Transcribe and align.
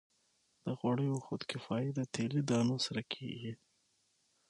د 0.63 0.65
غوړیو 0.79 1.23
خودکفايي 1.25 1.89
د 1.93 1.99
تیلي 2.13 2.41
دانو 2.49 2.75
سره 2.85 3.01
کیږي. 3.13 3.53